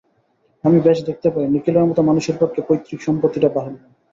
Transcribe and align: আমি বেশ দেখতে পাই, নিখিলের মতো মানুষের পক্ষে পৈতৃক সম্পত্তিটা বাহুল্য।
আমি 0.63 0.77
বেশ 0.79 0.99
দেখতে 1.07 1.27
পাই, 1.29 1.45
নিখিলের 1.47 1.87
মতো 1.89 2.01
মানুষের 2.01 2.35
পক্ষে 2.41 2.61
পৈতৃক 2.67 2.99
সম্পত্তিটা 3.07 3.49
বাহুল্য। 3.55 3.79